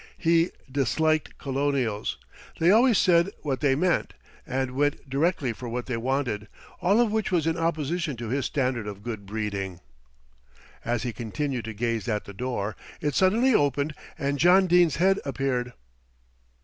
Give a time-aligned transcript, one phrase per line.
[0.17, 2.17] He disliked colonials.
[2.57, 4.15] They always said what they meant,
[4.47, 6.47] and went directly for what they wanted,
[6.81, 9.79] all of which was in opposition to his standard of good breeding.
[10.83, 15.19] As he continued to gaze at the door, it suddenly opened and John Dene's head
[15.23, 15.71] appeared.